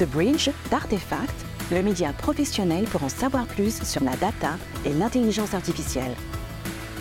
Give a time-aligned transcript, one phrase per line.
[0.00, 5.52] The Bridge d'Artefact, le média professionnel pour en savoir plus sur la data et l'intelligence
[5.52, 6.14] artificielle.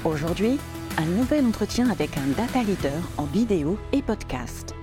[0.04, 0.60] Aujourd'hui,
[0.98, 4.76] un nouvel entretien avec un data leader en vidéo et podcast.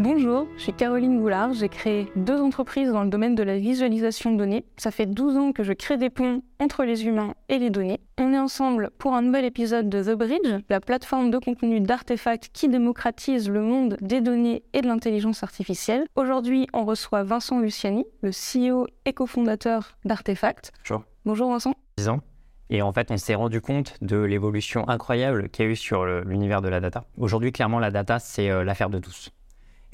[0.00, 1.52] Bonjour, je suis Caroline Goulard.
[1.52, 4.64] J'ai créé deux entreprises dans le domaine de la visualisation de données.
[4.76, 8.00] Ça fait 12 ans que je crée des ponts entre les humains et les données.
[8.18, 12.50] On est ensemble pour un nouvel épisode de The Bridge, la plateforme de contenu d'Artefact
[12.52, 16.06] qui démocratise le monde des données et de l'intelligence artificielle.
[16.16, 20.72] Aujourd'hui, on reçoit Vincent Luciani, le CEO et cofondateur d'Artefact.
[20.80, 21.04] Bonjour.
[21.24, 21.74] Bonjour Vincent.
[21.98, 22.20] 10 ans.
[22.68, 26.04] Et en fait, on s'est rendu compte de l'évolution incroyable qu'il y a eu sur
[26.04, 27.04] l'univers de la data.
[27.16, 29.30] Aujourd'hui, clairement, la data, c'est euh, l'affaire de tous.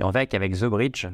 [0.01, 1.07] Et en fait, avec The Bridge,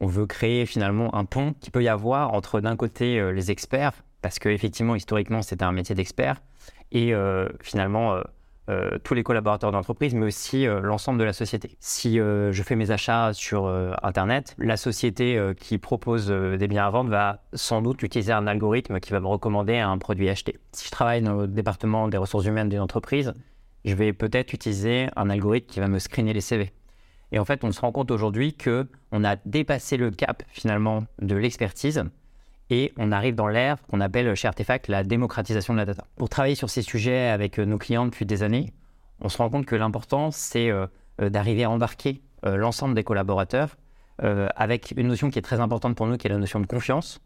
[0.00, 3.52] on veut créer finalement un pont qui peut y avoir entre d'un côté euh, les
[3.52, 6.42] experts, parce qu'effectivement, historiquement, c'était un métier d'expert,
[6.90, 8.20] et euh, finalement
[8.68, 11.76] euh, tous les collaborateurs d'entreprise, mais aussi l'ensemble de la société.
[11.78, 13.66] Si je fais mes achats sur
[14.02, 18.98] Internet, la société qui propose des biens à vendre va sans doute utiliser un algorithme
[19.00, 20.58] qui va me recommander un produit acheté.
[20.72, 23.34] Si je travaille dans le département des ressources humaines d'une entreprise,
[23.84, 26.72] je vais peut-être utiliser un algorithme qui va me screener les CV.
[27.32, 31.04] Et en fait, on se rend compte aujourd'hui que on a dépassé le cap finalement
[31.20, 32.04] de l'expertise
[32.70, 36.06] et on arrive dans l'ère qu'on appelle chez Artefact la démocratisation de la data.
[36.16, 38.72] Pour travailler sur ces sujets avec euh, nos clients depuis des années,
[39.20, 40.86] on se rend compte que l'important, c'est euh,
[41.20, 43.76] euh, d'arriver à embarquer l'ensemble des collaborateurs
[44.18, 47.20] avec une notion qui est très importante pour nous, qui est la notion de confiance,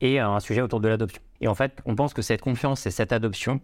[0.00, 1.20] et un sujet autour de l'adoption.
[1.42, 3.60] Et en fait, on pense que cette confiance et cette adoption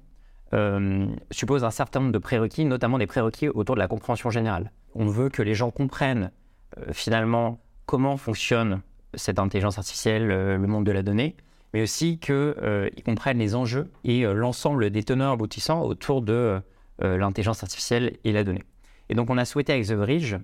[1.31, 5.07] supposent un certain nombre de prérequis, notamment des prérequis autour de la compréhension générale on
[5.07, 6.31] veut que les gens comprennent
[6.79, 8.83] euh, finalement comment fonctionne
[9.15, 11.37] cette intelligence artificielle, euh, le monde de la donnée,
[11.73, 16.61] mais aussi qu'ils euh, comprennent les enjeux et l'ensemble des teneurs aboutissants autour de
[17.01, 18.65] l'intelligence artificielle et la donnée.
[19.09, 20.35] Et donc on a souhaité avec The Bridge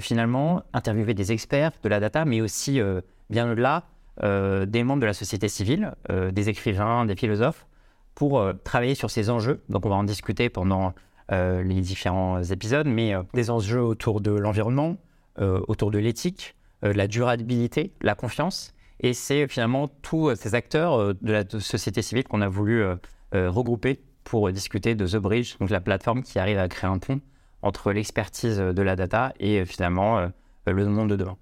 [0.00, 2.78] finalement interviewer des experts de la data, mais aussi
[3.30, 3.84] bien au-delà
[4.20, 7.66] des membres de la société civile, des écrivains, des philosophes,
[8.14, 9.62] pour travailler sur ces enjeux.
[9.68, 10.94] Donc on va en discuter pendant
[11.32, 14.98] euh, les différents épisodes, mais euh, des enjeux autour de l'environnement,
[15.38, 18.74] euh, autour de l'éthique, la durabilité, la confiance.
[19.00, 22.84] Et c'est finalement tous ces acteurs de la société civile qu'on a voulu
[23.32, 27.22] regrouper pour discuter de The Bridge, donc la plateforme qui arrive à créer un pont
[27.62, 30.30] entre l'expertise de la data et finalement
[30.66, 31.38] le monde de demain.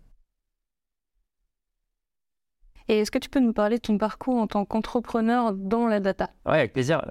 [2.89, 6.01] Et est-ce que tu peux nous parler de ton parcours en tant qu'entrepreneur dans la
[6.01, 6.31] data?
[6.47, 7.03] Oui, avec plaisir.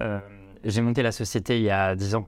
[0.64, 2.28] j'ai monté la société il y a 10 ans.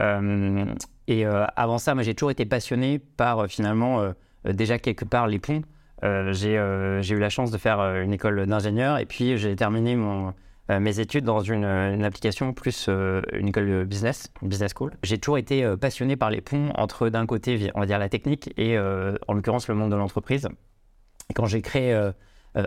[0.00, 0.64] Euh,
[1.06, 4.02] et euh, avant ça, moi, j'ai toujours été passionné par euh, finalement
[4.44, 5.62] déjà quelque part les ponts.
[6.02, 9.96] j'ai eu la chance de faire une école d'ingénieur et puis j'ai terminé
[10.70, 14.92] mes études dans une, application plus une école de business, une business school.
[15.02, 18.50] J'ai toujours été passionné par les ponts entre d'un côté, on va dire la technique
[18.56, 20.48] et en l'occurrence le monde de l'entreprise.
[21.34, 21.92] Quand j'ai créé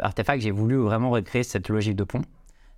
[0.02, 2.22] Artefact, j'ai voulu vraiment recréer cette logique de pont.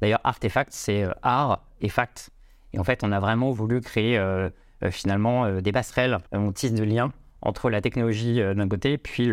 [0.02, 2.32] D'ailleurs, Artefact, c'est art et fact.
[2.74, 4.50] Et en fait, on a vraiment voulu créer euh,
[4.84, 9.30] euh, finalement euh, des passerelles, on tisse de liens entre la technologie d'un côté puis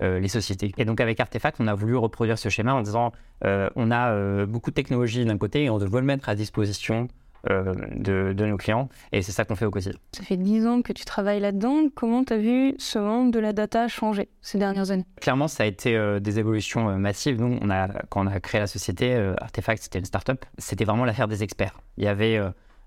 [0.00, 0.72] les sociétés.
[0.78, 3.10] Et donc avec Artefact, on a voulu reproduire ce schéma en disant
[3.42, 7.08] on a beaucoup de technologie d'un côté et on veut le mettre à disposition
[7.48, 8.88] de, nos clients.
[9.12, 9.98] Et c'est ça qu'on fait au quotidien.
[10.12, 11.88] Ça fait 10 ans que tu travailles là-dedans.
[11.94, 15.06] Comment tu as vu ce monde de la data changer ces dernières années?
[15.20, 17.40] Clairement, ça a été des évolutions massives.
[17.40, 20.44] Nous, on a, quand on a créé la société, Artefact, c'était une start-up.
[20.58, 21.80] C'était vraiment l'affaire des experts.
[21.96, 22.40] Il y avait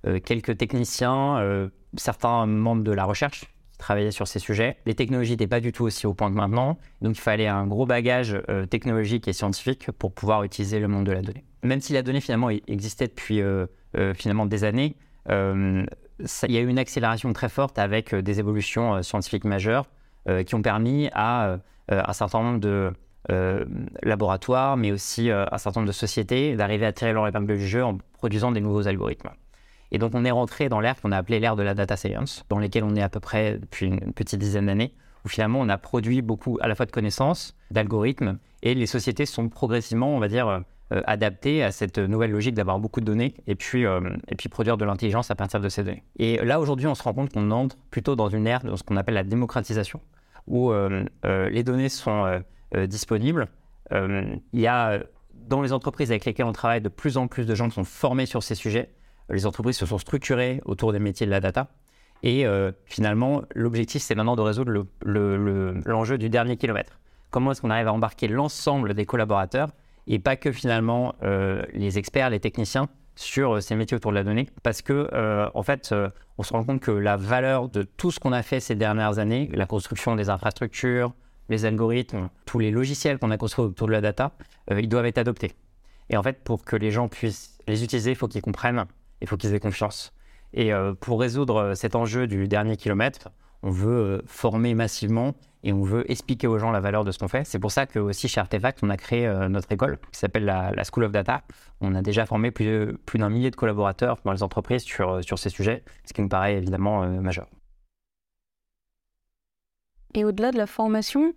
[0.05, 4.75] euh, quelques techniciens, euh, certains membres de la recherche qui travaillaient sur ces sujets.
[4.85, 7.65] Les technologies n'étaient pas du tout aussi au point que maintenant, donc il fallait un
[7.65, 11.45] gros bagage euh, technologique et scientifique pour pouvoir utiliser le monde de la donnée.
[11.63, 13.41] Même si la donnée finalement existait depuis
[14.15, 14.95] finalement des années,
[15.29, 15.85] il
[16.49, 19.85] y a eu une accélération très forte avec des évolutions scientifiques majeures
[20.45, 21.57] qui ont permis à
[21.89, 22.93] un certain nombre de
[24.03, 27.83] laboratoires, mais aussi un certain nombre de sociétés d'arriver à tirer leur épingle du jeu
[27.83, 29.29] en produisant des nouveaux algorithmes.
[29.91, 32.45] Et donc, on est rentré dans l'ère qu'on a appelé l'ère de la data science,
[32.49, 34.93] dans laquelle on est à peu près depuis une petite dizaine d'années,
[35.23, 39.27] où finalement, on a produit beaucoup à la fois de connaissances, d'algorithmes, et les sociétés
[39.27, 40.63] sont progressivement, on va dire,
[40.93, 44.49] euh, adaptées à cette nouvelle logique d'avoir beaucoup de données et puis, euh, et puis
[44.49, 46.03] produire de l'intelligence à partir de ces données.
[46.17, 48.83] Et là, aujourd'hui, on se rend compte qu'on entre plutôt dans une ère de ce
[48.83, 50.01] qu'on appelle la démocratisation,
[50.45, 52.41] où euh, les données sont
[52.87, 53.47] disponibles.
[53.91, 54.99] il y a
[55.33, 57.83] dans les entreprises avec lesquelles on travaille de plus en plus de gens qui sont
[57.83, 58.89] formés sur ces sujets
[59.29, 61.69] les entreprises se sont structurées autour des métiers de la data.
[62.23, 62.45] Et
[62.85, 66.99] finalement, l'objectif, c'est maintenant de résoudre l'enjeu du dernier kilomètre.
[67.31, 69.69] Comment est-ce qu'on arrive à embarquer l'ensemble des collaborateurs
[70.07, 74.15] et pas que finalement euh, les experts, les techniciens sur euh, ces métiers autour de
[74.17, 75.09] la donnée Parce que,
[75.53, 75.93] en fait,
[76.37, 79.19] on se rend compte que la valeur de tout ce qu'on a fait ces dernières
[79.19, 81.13] années, la construction des infrastructures,
[81.49, 84.31] les algorithmes, tous les logiciels qu'on a construits autour de la data,
[84.71, 85.53] ils doivent être adoptés.
[86.09, 88.85] Et en fait, pour que les gens puissent les utiliser, il faut qu'ils comprennent,
[89.21, 90.13] il faut qu'ils aient confiance.
[90.53, 90.71] Et
[91.01, 93.29] pour résoudre cet enjeu du dernier kilomètre,
[93.61, 97.27] on veut former massivement et on veut expliquer aux gens la valeur de ce qu'on
[97.27, 97.45] fait.
[97.45, 100.45] C'est pour ça que aussi chez Artefact, on a créé euh, notre école qui s'appelle
[100.45, 101.41] la, School of Data.
[101.81, 105.21] On a déjà formé plus, plus d'un millier de collaborateurs dans les entreprises sur, euh,
[105.21, 107.47] sur ces sujets, ce qui nous paraît évidemment euh, majeur.
[110.13, 111.33] Et au-delà de la formation,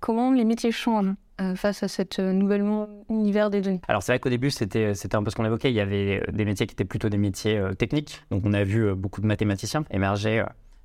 [0.00, 1.14] comment les métiers changent
[1.54, 2.64] face à cet nouvel
[3.08, 3.80] univers des données?
[3.86, 5.70] Alors c'est vrai qu'au début, c'était, c'était un peu ce qu'on évoquait.
[5.70, 8.24] Il y avait des métiers qui étaient plutôt des métiers techniques.
[8.32, 10.44] Donc on a vu beaucoup de mathématiciens émerger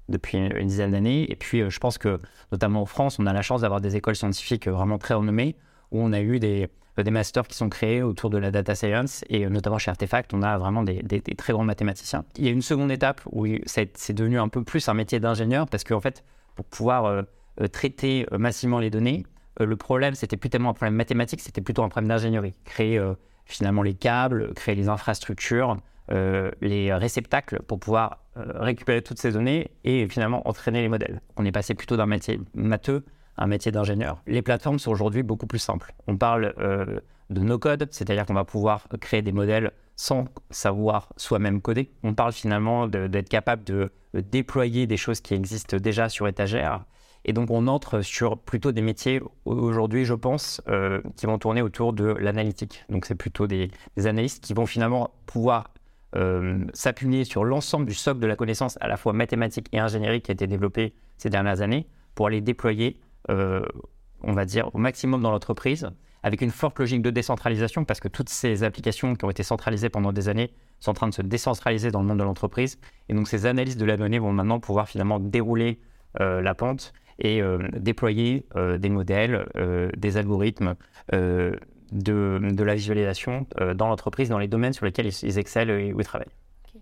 [0.09, 1.29] depuis une dizaine d'années.
[1.31, 2.19] Et puis, euh, je pense que,
[2.51, 5.55] notamment en France, on a la chance d'avoir des écoles scientifiques euh, vraiment très renommées,
[5.91, 9.23] où on a eu euh, des masters qui sont créés autour de la data science,
[9.29, 11.03] et notamment chez Artefact, on a vraiment des,
[11.37, 12.25] très grands mathématiciens.
[12.37, 15.67] Il y a une seconde étape où c'est devenu un peu plus un métier d'ingénieur,
[15.67, 16.23] parce qu'en fait,
[16.55, 17.23] pour pouvoir
[17.71, 19.25] traiter massivement les données,
[19.59, 22.55] le problème, c'était plus tellement un problème mathématique, c'était plutôt un problème d'ingénierie.
[22.65, 22.99] Créer
[23.45, 25.77] finalement les câbles, créer les infrastructures,
[26.09, 31.21] euh, les réceptacles pour pouvoir euh, récupérer toutes ces données et finalement entraîner les modèles.
[31.35, 33.03] On est passé plutôt d'un métier matheux
[33.35, 34.21] à un métier d'ingénieur.
[34.25, 35.93] Les plateformes sont aujourd'hui beaucoup plus simples.
[36.07, 41.61] On parle euh, de no-code, c'est-à-dire qu'on va pouvoir créer des modèles sans savoir soi-même
[41.61, 41.91] coder.
[42.03, 46.85] On parle finalement d'être capable de déployer des choses qui existent déjà sur étagère.
[47.25, 50.61] Et donc on entre sur plutôt des métiers aujourd'hui, je pense,
[51.17, 52.85] qui vont tourner autour de l'analytique.
[52.89, 55.71] Donc c'est plutôt des, des, analystes qui vont finalement pouvoir
[56.15, 60.21] euh, s'appuyer sur l'ensemble du socle de la connaissance à la fois mathématique et ingénierie
[60.21, 63.65] qui a été développé ces dernières années pour aller déployer, euh,
[64.21, 65.89] on va dire, au maximum dans l'entreprise
[66.23, 69.89] avec une forte logique de décentralisation parce que toutes ces applications qui ont été centralisées
[69.89, 72.79] pendant des années sont en train de se décentraliser dans le monde de l'entreprise.
[73.09, 75.79] Et donc ces analyses de la donnée vont maintenant pouvoir finalement dérouler
[76.19, 77.41] euh, la pente et
[77.73, 78.45] déployer
[78.77, 79.47] des modèles,
[79.97, 80.75] des algorithmes
[81.91, 85.99] de, la visualisation euh, dans l'entreprise, dans les domaines sur lesquels ils, excellent et où
[85.99, 86.27] ils travaillent.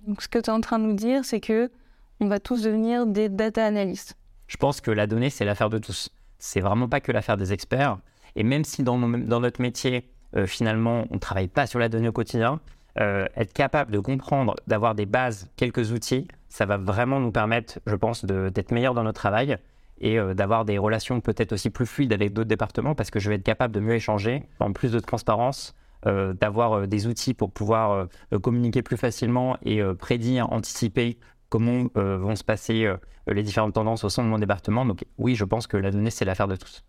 [0.07, 1.71] Donc ce que tu es en train de nous dire, c'est que
[2.19, 4.15] on va tous devenir des data analysts.
[4.47, 6.09] Je pense que la donnée, c'est l'affaire de tous.
[6.37, 7.97] C'est vraiment pas que l'affaire des experts.
[8.35, 11.89] Et même si dans, dans notre métier, euh, finalement, on ne travaille pas sur la
[11.89, 12.59] donnée au quotidien,
[12.99, 17.79] euh, être capable de comprendre, d'avoir des bases, quelques outils, ça va vraiment nous permettre,
[17.85, 19.57] je pense, d'être meilleur dans notre travail
[19.99, 23.29] et euh, d'avoir des relations peut-être aussi plus fluides avec d'autres départements parce que je
[23.29, 25.75] vais être capable de mieux échanger, en plus de transparence,
[26.05, 28.07] euh, d'avoir euh, des outils pour pouvoir
[28.41, 31.17] communiquer plus facilement et prédire, anticiper
[31.49, 32.91] comment vont se passer
[33.27, 34.85] les différentes tendances au sein de mon département.
[34.85, 36.83] Donc oui, je pense que la donnée, c'est l'affaire de tous.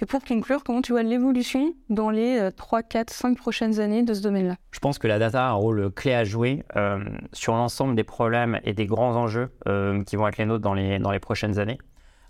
[0.00, 4.14] Et pour conclure, comment tu vois l'évolution dans les 3, 4, 5 prochaines années de
[4.14, 4.54] ce domaine-là?
[4.70, 8.04] Je pense que la data a un rôle clé à jouer euh, sur l'ensemble des
[8.04, 11.18] problèmes et des grands enjeux euh, qui vont être les nôtres dans les, dans les
[11.18, 11.78] prochaines années,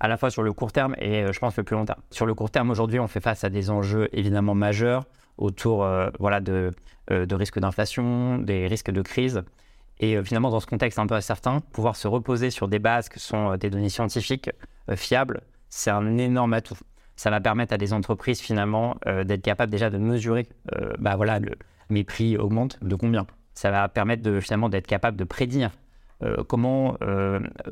[0.01, 2.01] à la fois sur le court terme et euh, je pense le plus long terme.
[2.11, 5.05] Sur le court terme, aujourd'hui, on fait face à des enjeux évidemment majeurs
[5.37, 5.89] autour
[6.19, 6.73] voilà, de,
[7.09, 9.43] de risques d'inflation, des risques de crise.
[10.01, 13.21] Et finalement, dans ce contexte un peu incertain, pouvoir se reposer sur des bases que
[13.21, 14.51] sont des données scientifiques
[14.97, 16.75] fiables, c'est un énorme atout
[17.19, 21.17] ça va permettre à des entreprises finalement euh, d'être capables déjà de mesurer, euh, bah
[21.17, 21.41] voilà,
[21.91, 23.27] mes prix augmentent de combien.
[23.55, 25.73] Ça va permettre finalement d'être capable de prédire
[26.23, 26.97] euh, comment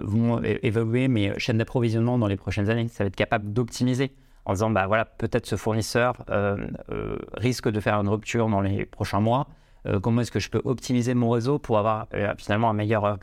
[0.00, 2.88] vont évoluer mes chaînes d'approvisionnement dans les prochaines années.
[2.88, 4.10] Ça va être capable d'optimiser
[4.46, 6.16] en disant bah voilà peut-être ce fournisseur
[7.34, 9.46] risque de faire une rupture dans les prochains mois.
[10.02, 13.18] comment est-ce que je peux optimiser mon réseau pour avoir finalement un meilleur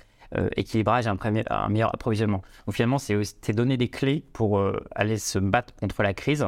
[0.55, 1.17] équilibrage et un,
[1.49, 2.41] un, meilleur approvisionnement.
[2.65, 6.45] Donc finalement, c'est donner des clés pour euh, aller se battre contre la crise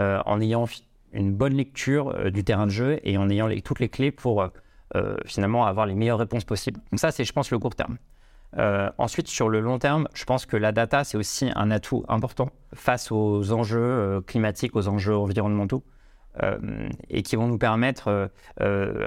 [0.00, 0.66] euh, en ayant
[1.12, 4.48] une bonne lecture du terrain de jeu et en ayant toutes les clés pour
[5.26, 6.80] finalement avoir les meilleures réponses possibles.
[6.90, 7.98] Donc ça, c'est, je pense, le court terme.
[8.98, 12.50] ensuite, sur le long terme, je pense que la data, c'est aussi un atout important
[12.74, 15.84] face aux enjeux climatiques, aux enjeux environnementaux.
[16.42, 18.26] Euh, et qui vont nous permettre euh,
[18.60, 19.06] euh,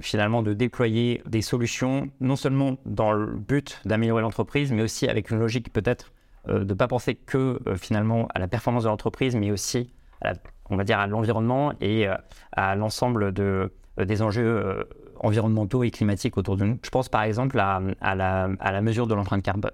[0.00, 5.30] finalement de déployer des solutions, non seulement dans le but d'améliorer l'entreprise, mais aussi avec
[5.30, 6.12] une logique peut-être
[6.48, 10.32] de ne pas penser que finalement à la performance de l'entreprise, mais aussi à
[10.70, 12.06] on va dire à l'environnement et
[12.52, 16.78] à l'ensemble de, des enjeux environnementaux et climatiques autour de nous.
[16.82, 19.70] Je pense par exemple à, la, mesure de l'empreinte carbone.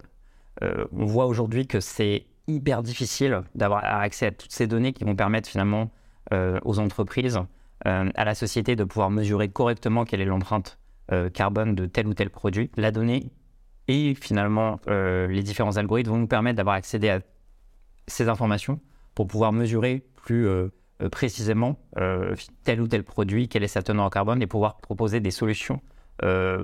[0.61, 5.15] on voit aujourd'hui que c'est hyper difficile d'avoir accès à toutes ces données qui vont
[5.15, 5.91] permettre finalement
[6.33, 7.41] aux entreprises,
[7.87, 10.79] euh, à la société de pouvoir mesurer correctement quelle est l'empreinte
[11.13, 12.71] euh, carbone de tel ou tel produit.
[12.77, 13.31] La donnée
[13.87, 17.21] et finalement les différents algorithmes vont nous permettre d'avoir accédé à
[18.09, 18.81] ces informations
[19.15, 20.49] pour pouvoir mesurer plus
[21.13, 21.79] précisément
[22.65, 25.81] tel ou tel produit, quelle est sa teneur en carbone et pouvoir proposer des solutions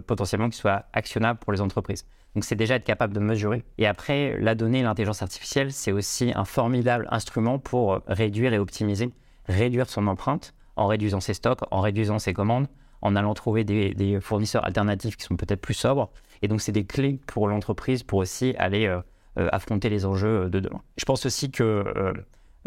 [0.08, 2.06] potentiellement qui soit actionnable pour les entreprises.
[2.34, 3.62] Donc c'est déjà être capable de mesurer.
[3.78, 9.12] Et après, la donnée l'intelligence artificielle, c'est aussi un formidable instrument pour réduire et optimiser,
[9.46, 12.66] réduire son empreinte en réduisant ses stocks, en réduisant ses commandes,
[13.02, 16.10] en allant trouver des, fournisseurs alternatifs qui sont peut-être plus sobres.
[16.40, 19.00] Et donc c'est des clés pour l'entreprise pour aussi aller euh,
[19.38, 20.80] euh, affronter les enjeux de demain.
[20.96, 21.84] Je pense aussi que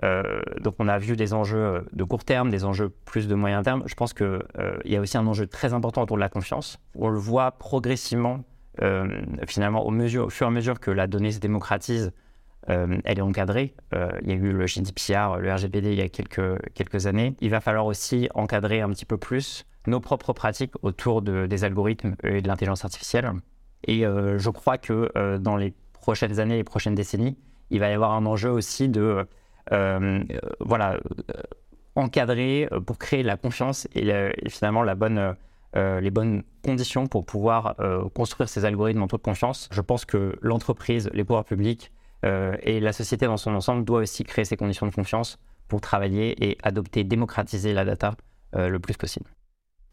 [0.04, 3.64] euh, donc on a vu des enjeux de court terme, des enjeux plus de moyen
[3.64, 3.84] terme.
[3.86, 4.40] Je pense qu'il
[4.86, 6.80] y a aussi un enjeu très important autour de la confiance.
[6.96, 8.44] On le voit progressivement
[8.82, 12.12] euh, finalement, au, fur et à mesure que la donnée se démocratise,
[12.70, 13.76] euh, elle est encadrée.
[13.94, 17.36] Euh, il y a eu le GDPR, le RGPD il y a quelques, années.
[17.42, 21.64] Il va falloir aussi encadrer un petit peu plus nos propres pratiques autour de, des
[21.64, 23.32] algorithmes et de l'intelligence artificielle.
[23.88, 27.38] Et je crois que dans les prochaines années, les prochaines décennies,
[27.70, 29.28] il va y avoir un enjeu aussi de
[29.70, 31.00] voilà,
[31.94, 34.12] encadrer pour créer la confiance et,
[34.50, 34.84] finalement
[35.78, 39.68] euh, les bonnes conditions pour pouvoir euh, construire ces algorithmes en toute confiance.
[39.74, 41.92] Je pense que l'entreprise, les pouvoirs publics
[42.26, 45.82] euh, et la société dans son ensemble doivent aussi créer ces conditions de confiance pour
[45.82, 48.16] travailler et adopter, démocratiser la data
[48.54, 49.26] le plus possible.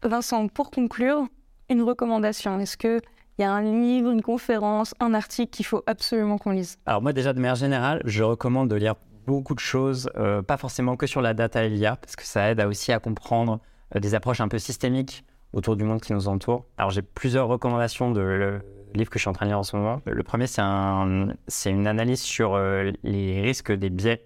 [0.03, 1.27] Vincent, pour conclure,
[1.69, 2.57] une recommandation.
[2.59, 3.01] Est-ce qu'il
[3.39, 6.77] y a un livre, une conférence, un article qu'il faut absolument qu'on lise?
[6.85, 10.09] Alors moi déjà de manière générale, je recommande de lire beaucoup de choses,
[10.47, 13.59] pas forcément que sur la data et l'IA, parce que ça aide aussi à comprendre
[13.99, 16.65] des approches un peu systémiques autour du monde qui nous entoure.
[16.77, 18.61] Alors j'ai plusieurs recommandations de
[18.97, 20.01] livres que je suis en train de lire en ce moment.
[20.05, 21.29] Le premier, c'est un,
[21.65, 24.23] une analyse sur euh, les risques des biais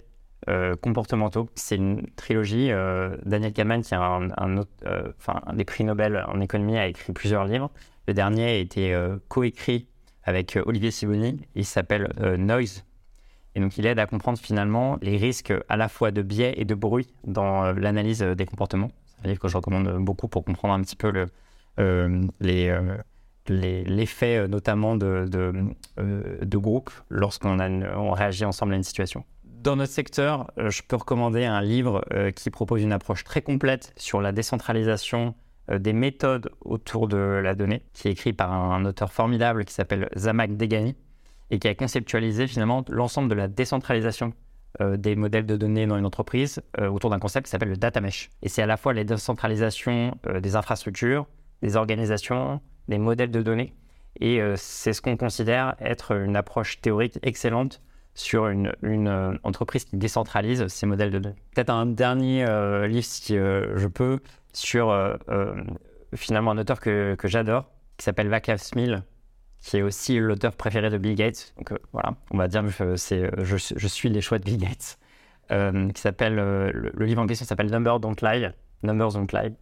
[0.50, 1.50] euh, comportementaux.
[1.56, 2.72] C'est une trilogie.
[2.72, 7.72] Euh, Daniel Kahneman, qui est un, des prix Nobel en économie, a écrit plusieurs livres.
[8.08, 8.98] Le dernier a été
[9.28, 9.88] coécrit
[10.24, 11.42] avec Olivier Siboni.
[11.56, 12.86] Il s'appelle Noise.
[13.56, 16.64] Et donc, il aide à comprendre finalement les risques à la fois de biais et
[16.64, 18.92] de bruit dans l'analyse des comportements
[19.24, 21.26] un livre que je recommande beaucoup pour comprendre un petit peu le,
[22.40, 22.72] les,
[23.50, 25.54] l'effet euh, notamment de, de,
[25.98, 29.24] de groupe lorsqu'on on réagit ensemble à une situation.
[29.44, 34.22] Dans notre secteur, je peux recommander un livre qui propose une approche très complète sur
[34.22, 35.34] la décentralisation
[35.70, 40.10] des méthodes autour de la donnée, qui est écrit par un, auteur formidable qui s'appelle
[40.16, 40.96] Zamak Degani
[41.50, 44.34] et qui a conceptualisé finalement l'ensemble de la décentralisation
[44.82, 47.77] euh, des modèles de données dans une entreprise euh, autour d'un concept qui s'appelle le
[47.77, 48.30] data mesh.
[48.44, 51.25] Et c'est à la fois la décentralisation euh, des infrastructures,
[51.62, 53.74] des organisations, des modèles de données.
[54.20, 57.82] Et c'est ce qu'on considère être une approche théorique excellente
[58.16, 61.44] sur une, une entreprise qui décentralise ces modèles de données.
[61.54, 62.46] Peut-être un dernier
[62.88, 64.20] livre, si je peux,
[64.54, 64.92] sur
[66.16, 69.04] finalement un auteur que, j'adore, qui s'appelle Vaclav Smil,
[69.60, 71.54] qui est aussi l'auteur préféré de Bill Gates.
[71.58, 74.98] Donc euh, voilà, on va dire que je, suis les choix de Bill Gates.
[75.50, 78.48] Euh, qui s'appelle, euh, le, livre en question s'appelle Numbers Don't Lie.
[78.84, 79.56] Numbers Don't Lie.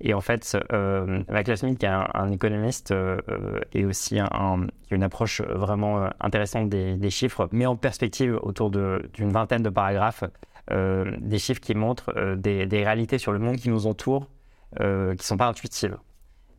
[0.00, 1.22] Et en fait, euh,
[1.56, 2.94] Smith, qui est un, économiste
[3.72, 8.38] et aussi un, qui a une approche vraiment intéressante des, des, chiffres, met en perspective
[8.42, 10.24] autour d'une vingtaine de paragraphes
[10.70, 14.28] des chiffres qui montrent des, des, réalités sur le monde qui nous entoure
[14.76, 15.96] qui ne sont pas intuitives.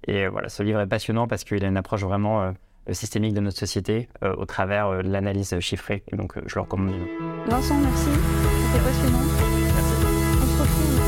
[0.08, 2.54] Et voilà, ce livre est passionnant parce qu'il a une approche vraiment
[2.90, 6.04] euh, systémique de notre société euh, au travers euh, de l'analyse chiffrée.
[6.12, 6.96] Et donc, je le recommande.
[7.48, 8.08] Vincent, merci.
[8.72, 9.20] C'était passionnant.
[9.76, 9.94] Merci.
[10.42, 11.00] On se retrouve